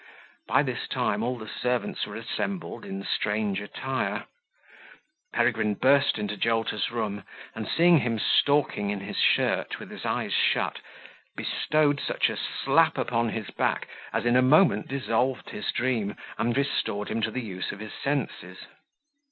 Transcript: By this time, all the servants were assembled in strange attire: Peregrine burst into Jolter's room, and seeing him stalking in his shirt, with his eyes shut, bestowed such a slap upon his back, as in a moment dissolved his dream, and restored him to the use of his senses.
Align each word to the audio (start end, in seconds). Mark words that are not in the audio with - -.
By 0.47 0.63
this 0.63 0.87
time, 0.87 1.21
all 1.21 1.37
the 1.37 1.47
servants 1.47 2.07
were 2.07 2.15
assembled 2.15 2.85
in 2.85 3.03
strange 3.03 3.61
attire: 3.61 4.25
Peregrine 5.31 5.75
burst 5.75 6.17
into 6.17 6.35
Jolter's 6.37 6.89
room, 6.89 7.23
and 7.53 7.67
seeing 7.69 7.99
him 7.99 8.17
stalking 8.17 8.89
in 8.89 9.01
his 9.01 9.17
shirt, 9.17 9.77
with 9.77 9.91
his 9.91 10.03
eyes 10.03 10.33
shut, 10.33 10.79
bestowed 11.35 11.99
such 11.99 12.31
a 12.31 12.35
slap 12.37 12.97
upon 12.97 13.29
his 13.29 13.51
back, 13.51 13.87
as 14.11 14.25
in 14.25 14.35
a 14.35 14.41
moment 14.41 14.87
dissolved 14.87 15.51
his 15.51 15.71
dream, 15.71 16.15
and 16.39 16.57
restored 16.57 17.09
him 17.09 17.21
to 17.21 17.29
the 17.29 17.39
use 17.41 17.71
of 17.71 17.77
his 17.79 17.93
senses. 17.93 18.57